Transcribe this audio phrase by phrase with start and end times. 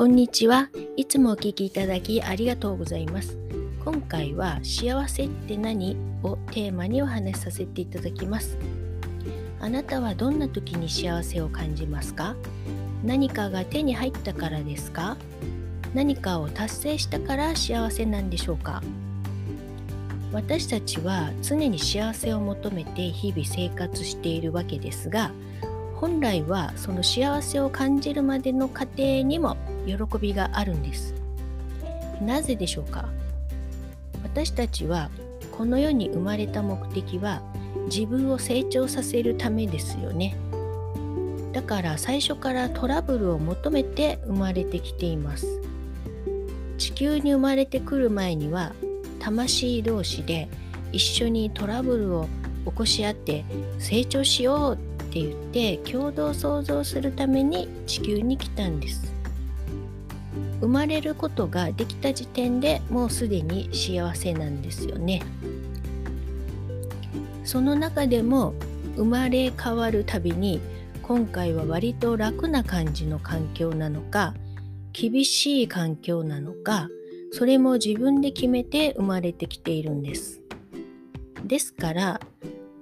[0.00, 0.70] こんにちは。
[0.96, 3.36] いつもお聞きいただきありがとうございます。
[3.84, 5.94] 今回は幸せって何？
[6.22, 8.56] をテーマにお話しさせていただきます。
[9.60, 12.34] あなたはどんな時に幸せを感じますか？
[13.04, 15.18] 何かが手に入ったからですか？
[15.92, 18.82] 何かを達成したから幸せなんでしょうか？
[20.32, 25.30] 私たちは常に幸せを求めて日々生活しているわけですが
[25.94, 31.14] 本来はその幸せを感じるまでの過程にも喜びがあるんです。
[32.22, 33.08] なぜでしょうか？
[34.22, 35.10] 私たちは
[35.50, 37.42] この世に生まれた目的は
[37.86, 40.36] 自分を成長させるためですよね。
[41.52, 45.46] だから最初からトラブルを求めて生まれてきています。
[46.78, 48.72] 地球に生まれてくる前には
[49.18, 50.48] 魂同士で
[50.92, 52.28] 一緒にトラブルを
[52.66, 53.44] 起こし合って
[53.78, 59.12] 成長しようって言って共同創造するために地球に来たんです。
[60.60, 65.22] 生まれることができた時点でもうすでに幸せなんですよね
[67.44, 68.54] その中でも
[68.96, 70.60] 生まれ変わるたびに
[71.02, 74.34] 今回は割と楽な感じの環境なのか
[74.92, 76.88] 厳しい環境なのか
[77.32, 80.40] それも自分で決めて生まれてきているんです。
[81.44, 82.20] ですから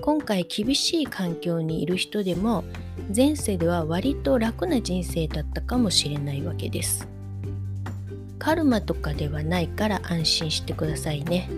[0.00, 2.64] 今回厳しい環境にいる人でも
[3.14, 7.08] 前世では割と楽な人生だったかもしれないわけです。
[8.44, 11.48] カルマとかではないから安心してくださいね。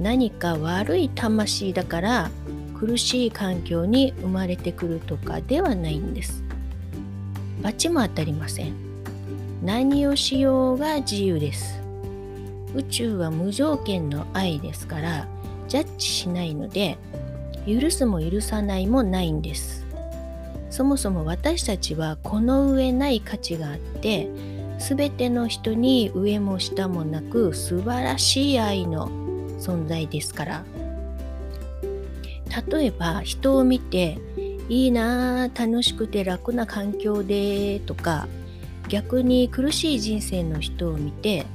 [0.00, 2.30] 何か悪い魂だから
[2.74, 6.42] 苦しい環境に生まれてくるとかではないんです。
[7.62, 8.74] 罰も当たりません。
[9.62, 11.80] 何をしようが自由です。
[12.74, 15.28] 宇宙は無条件の愛ですから
[15.68, 16.98] ジャッジしないので
[17.64, 19.84] 許すも許さないもないんです
[20.70, 24.28] そもそも私たちはこの上ない価値があって
[24.78, 29.08] 全ての人に上も下もなく素晴らしい愛の
[29.60, 30.64] 存在ですから。
[32.70, 34.18] 例えば人を見て
[34.68, 38.28] いいな楽しくて楽な環境でとか
[38.88, 41.46] 逆に苦しい人生の人を見て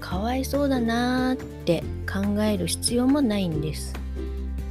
[0.00, 3.94] かわいそうだなって考える必要もないんです。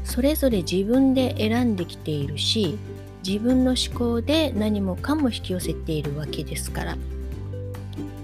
[0.03, 2.77] それぞれ自分で選んできているし
[3.25, 6.97] 自分の思考で何もかも引き寄せているわけですから。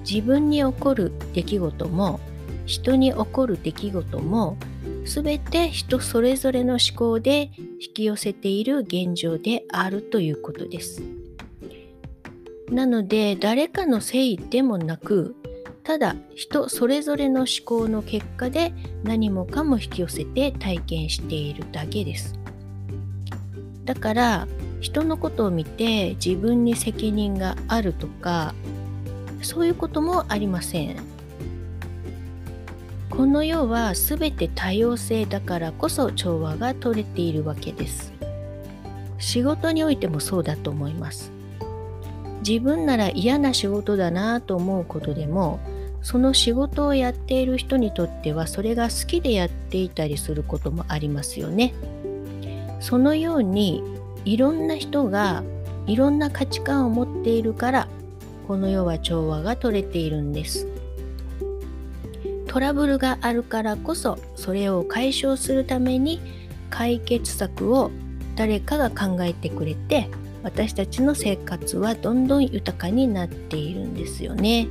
[0.09, 2.19] 自分に起こる出来事も
[2.65, 4.57] 人に起こる出来事も
[5.05, 11.01] 全て人それぞれの思考で引き寄せている現状であるということです。
[12.69, 15.35] なので誰かのせいでもなく
[15.83, 18.73] ただ人それぞれの思考の結果で
[19.03, 22.35] 何もかも引き寄せて体験しているだけです。
[23.83, 24.47] だから
[24.79, 28.55] 人のことを見て自分に責任があるとか
[29.41, 30.97] そういうこともありません。
[33.09, 38.13] この世は全て多様性だからこそ調和が取れているわけです。
[39.19, 41.31] 仕事においてもそうだと思います。
[42.47, 45.59] 自分なら嫌な仕事だなと思うことでも
[46.01, 51.73] その仕事をやっている人にとってはそれが好きでやっていたりすることもありますよね。
[52.79, 53.83] そのように
[54.25, 55.43] いろんな人が
[55.85, 57.87] いろんな価値観を持っているから
[58.51, 60.67] この世は調和が取れているんです。
[62.47, 66.19] トラブルがあるからこそそれを解消するために
[66.69, 67.91] 解決策を
[68.35, 70.09] 誰かが考えてくれて
[70.43, 74.67] 私たちの生活はどんどん豊かになっているんですよね。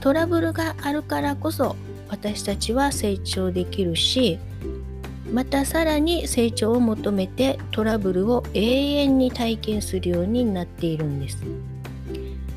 [0.00, 1.74] トラブルがあるからこそ
[2.10, 4.38] 私たちは成長できるし
[5.32, 11.42] またさらに成長を求めてトラブルを永遠に体験するようになっているんです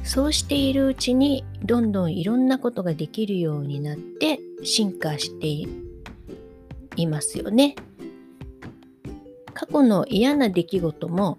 [0.09, 5.69] そうしているうちにどんどんいろんなことができるようになって進化して
[6.95, 7.75] いますよね。
[9.53, 11.37] 過去の嫌な出来事も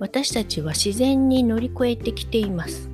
[0.00, 2.90] 私たちは自然に乗り越えてきています。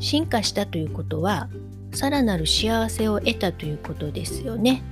[0.00, 1.48] 進化したということは
[1.94, 4.82] さらなる幸せを得たということですよね。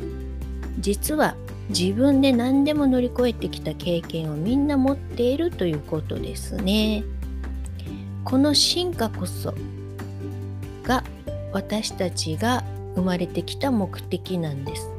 [0.79, 1.37] 実は
[1.69, 7.05] 自分で何でも乗り越えてきた経験をみんな持っているということですね。
[8.29, 9.55] この進化こそ
[10.83, 11.03] が
[11.51, 12.63] 私たちが
[12.95, 14.91] 生まれてきた目的なんです。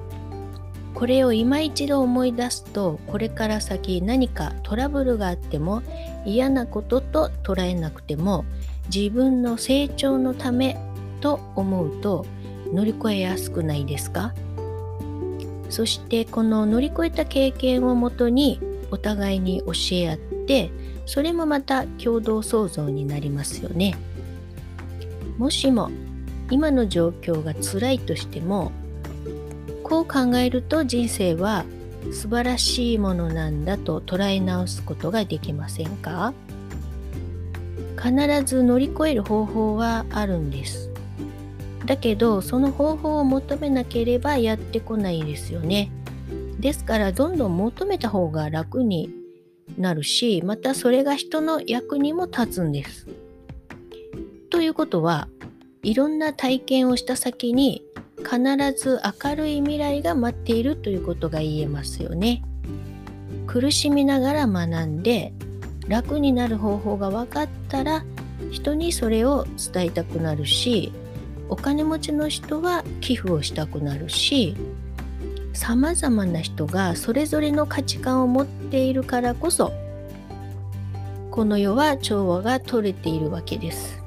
[0.95, 5.83] これを今一度思い出すとこれから先何かトラブルがあっても
[6.25, 8.45] 嫌なことと捉えなくても
[8.91, 10.75] 自分の成長のため
[11.21, 12.25] と思うと
[12.73, 14.33] 乗り越えやすくないですか？
[15.69, 18.59] そしてこの乗り越えた経験をもとに
[18.89, 20.71] お互いに教え合って
[21.09, 23.97] それもまた共同創造になりますよね。
[25.39, 25.89] もしも
[26.51, 28.71] 今の状況が辛いとしても
[29.81, 31.65] こう考えると人生は
[32.11, 36.31] 素晴らしいものなんだと捉え直すことができませんか？
[37.97, 38.13] 必
[38.45, 40.91] ず乗り越える方法はあるんです。
[41.87, 45.89] だけどその方法を求めなければやってこないですよね。
[46.59, 49.09] ですからどんどん求めた方が楽に
[49.77, 53.07] なるしまたそれが人の役にも立つんです
[54.49, 55.27] ということは
[55.83, 57.83] いろんな体験をした先に
[58.17, 58.39] 必
[58.77, 62.43] ず明るい未来が待っているということが言えますよね。
[63.47, 65.33] 苦しみながら学んで
[65.87, 68.05] 楽になる方法が分かったら
[68.51, 70.93] 人にそれを伝えたくなるし
[71.49, 74.55] お金持ちの人は寄付をしたくなるし
[75.59, 79.73] さまざまな人がそれぞれの価値観を持っているからこそ
[81.29, 84.01] この世は調和が取れているわけです。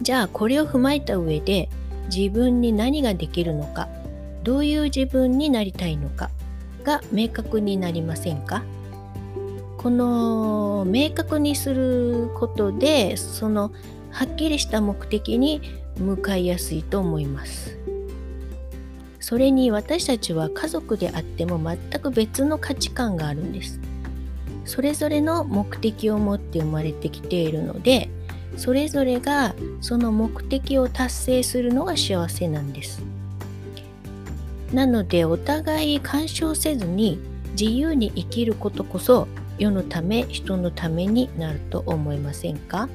[0.00, 1.68] じゃあこれを踏まえた上で
[2.08, 3.88] 自分に何ができるのか
[4.44, 6.30] どういう自分になりたいのか
[6.82, 8.64] が明確になりませんか？
[9.76, 13.72] この明確にすることでその
[14.10, 15.60] はっきりした目的に
[15.98, 17.76] 向かいやすいと思います
[19.28, 23.80] それに私たちは家族であっても全く別の価値観があるんです。
[24.64, 28.08] それぞれの目的を持って生まれてきているので
[28.56, 33.02] それぞれがその目的を達成するのが幸せなんです。
[34.72, 37.18] なのでお互い干渉せずに
[37.58, 39.26] 自由に生きることこそ
[39.58, 42.88] 世のため人のためになると思いませんか？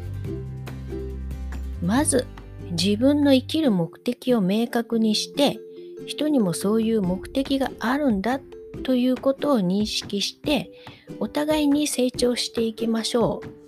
[1.84, 2.26] まず
[2.72, 5.60] 自分の生きる目的を明確にして
[6.06, 8.40] 人にもそういう目的があるんだ
[8.84, 10.72] ということを認識して
[11.20, 13.62] お互いに成長していきましょう。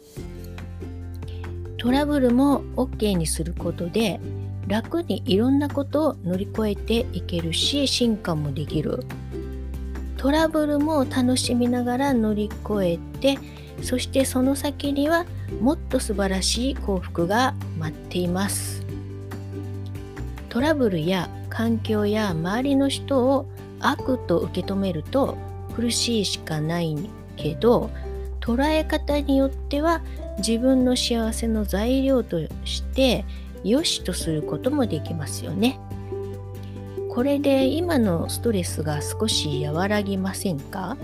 [1.78, 4.22] トラブルも OK にすることで
[4.68, 9.04] 楽にいろんなことを乗り越えていけるし進化もできる。
[10.18, 13.38] トラブルも楽しみながら乗り越えて
[13.82, 15.26] そしてその先には
[15.60, 18.83] もっと素晴らしい幸福が待っています。
[20.54, 23.48] トラブルや環境や周りの人を
[23.80, 25.36] 悪と受け止めると
[25.76, 26.96] 苦しいしかない
[27.38, 27.90] けど
[28.40, 30.04] 捉え方によっては
[30.38, 33.26] 自分の幸せの材料として
[33.64, 35.80] 良しとすることもできますよね。
[37.10, 40.98] これで今のストレスが少し和らぎませんか？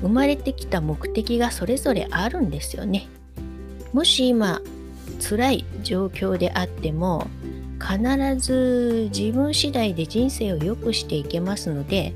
[0.00, 3.06] 生まれてきた目的がそれぞれあるんですよね。
[3.92, 4.62] もし今
[5.20, 7.28] 辛い状況であっても
[7.78, 12.12] 必ず自分次第で人生を良くしていけますので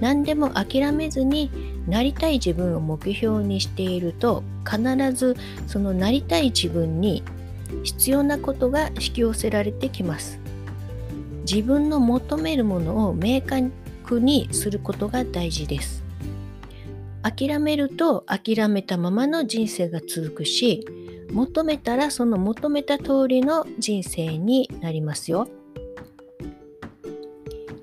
[0.00, 1.50] 何でも諦めずに
[1.88, 7.22] なりたい自分を目標にしていると必ずそのなりたい自分に
[7.82, 10.38] 必要なことが引き寄せられてきます。
[11.50, 16.04] 自分の求めるものを明確にすることが大事です。
[17.22, 20.86] 諦めると諦めたままの人生が続くし
[21.30, 25.48] 求めたらその求めた通りの人生になりますよ。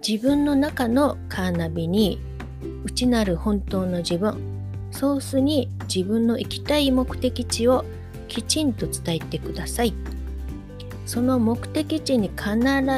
[0.08, 2.20] 自分の中のカーナビに
[2.84, 4.38] 内なる本当の自分
[4.92, 7.84] ソースに自分の行きたい目的地を
[8.28, 9.94] きちんと伝えてください。
[11.06, 12.58] その目的地に必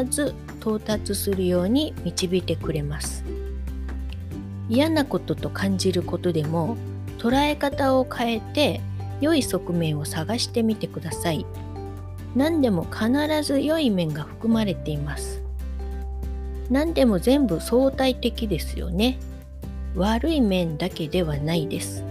[0.10, 3.24] ず到達するように導いてくれます。
[4.70, 6.78] 嫌なことと感じることでも
[7.18, 8.82] 捉え方を変えて
[9.22, 11.46] 良い側面を探してみてください
[12.36, 13.10] 何でも必
[13.44, 15.48] ず良い面が含まれています
[16.70, 19.18] 何でも全部相対的ですよね。
[19.96, 22.04] 悪い面だけではないです。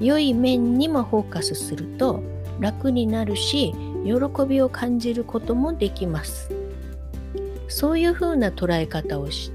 [0.00, 2.22] 良い面にもフォーカスすると
[2.60, 3.72] 楽になるし、
[4.04, 4.12] 喜
[4.46, 6.50] びを感じることもできます。
[7.68, 9.50] そういうふうな捉え方をし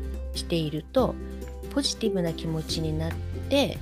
[0.47, 1.13] ていると、
[1.73, 3.11] ポジティブな気持ちになっ
[3.49, 3.77] て、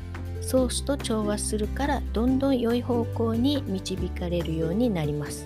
[0.49, 5.45] ソースと調和するからどんどん良い方向に導かれるようになります。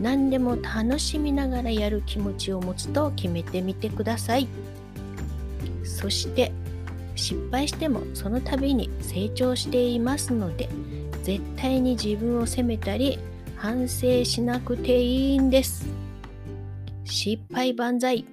[0.00, 4.48] 何でも楽しみながらやる気持ちを持つと決めてみてください。
[5.84, 6.52] そして
[7.14, 10.70] 失敗してもその度に成長していますので
[11.22, 13.18] 絶対に自分を責めたり
[13.56, 15.84] 反省しなくていいんです。
[17.04, 18.24] 失敗万歳。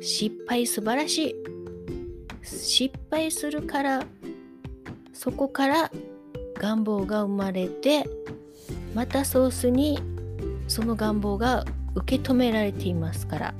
[0.00, 1.34] 失敗素晴らしい。
[2.42, 4.04] 失敗するから
[5.18, 5.90] そこから
[6.60, 8.08] 願望が生まれて
[8.94, 9.98] またソースに
[10.68, 11.64] その願望が
[11.96, 13.54] 受け止められていますから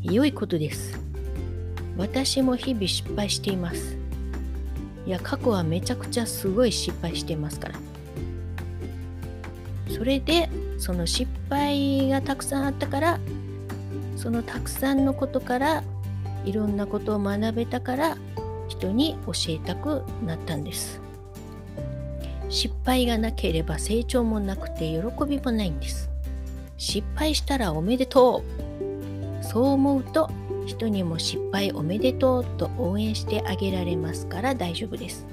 [0.00, 0.98] 良いことです。
[1.98, 3.98] 私も日々失敗しています。
[5.06, 7.74] いや過去はめちゃくちゃすごい失敗していますから。
[9.90, 13.20] それでその失敗がたくさんあったから
[14.16, 15.84] そのたくさんのことから
[16.46, 18.16] いろんなことを学べたから
[18.78, 21.00] 人に教えたくなったんです。
[22.48, 26.10] 失敗がなければ成長もなくて喜びもないんです。
[26.76, 28.42] 失敗したらおめでと
[29.40, 29.44] う。
[29.44, 30.30] そう思うと
[30.66, 35.26] 人にも失敗おめでとうと応援してあげられますから大丈夫です。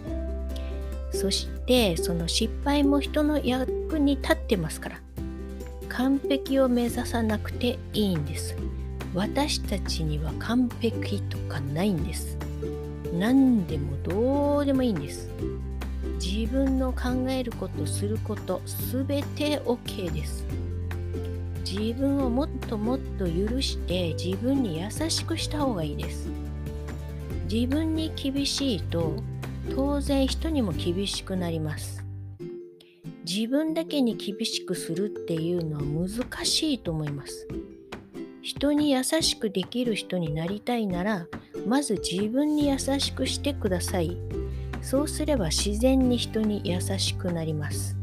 [1.11, 5.01] そしてその失敗も人の役に立ってますから。
[5.89, 8.55] 完璧を目指さなくていいんです。
[9.13, 12.37] 私たちには完璧とかないんです。
[13.21, 15.29] 何でもどうでもいいんです。
[16.19, 20.43] 自分の考えることすることすべて OK です。
[21.63, 26.29] 自分をもっともっと許して自分に優しくした方がいいです。
[27.47, 29.13] 自分に厳しいと
[29.75, 32.03] 当然人にも厳しくなります。
[33.23, 37.47] 自分だけに厳しくするっていうのは難しいと思います。
[38.41, 41.27] 人に優しくできる人になりたいなら
[41.67, 44.17] まず自分に優しくしてください。
[44.81, 47.95] そうすれば自然に人に優しくなります。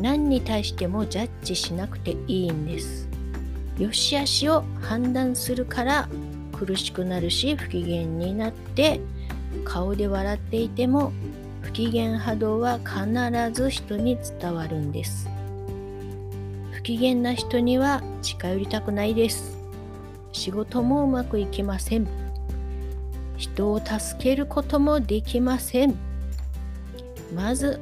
[0.00, 3.08] 何に対してもジャッジしなくていいんです。
[3.78, 6.08] よしあしを判断するから
[6.52, 9.00] 苦しくなるし不機嫌になって
[9.64, 11.12] 顔で笑っていても
[11.60, 15.28] 不機嫌波動は必ず人に伝わるんです。
[16.72, 19.58] 不機嫌な人には近寄りたくないです。
[20.32, 22.25] 仕事もうまくいきません。
[23.36, 25.94] 人を助けることもできません。
[27.34, 27.80] まず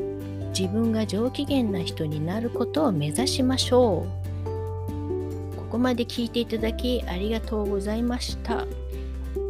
[0.58, 4.06] 自分が上機嫌な人になることを目指しましょ
[4.44, 5.56] う。
[5.56, 8.64] ここまで聞いていただきありがとうございました。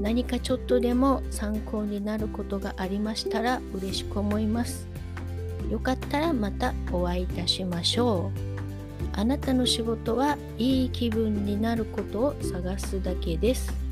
[0.00, 4.86] 何かちょっとでも参考になることがありましたら嬉しく思います。
[5.70, 8.38] よかったらまたお会いいたしましょう。
[9.16, 13.83] あなたの仕事はいい気分になることを探すだけです。